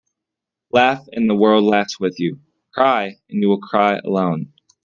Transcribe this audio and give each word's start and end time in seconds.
Laugh 0.71 1.05
and 1.11 1.29
the 1.29 1.35
world 1.35 1.63
laughs 1.63 1.99
with 1.99 2.19
you. 2.19 2.39
Cry 2.73 3.05
and 3.29 3.39
you 3.43 3.55
cry 3.61 3.99
alone. 4.03 4.51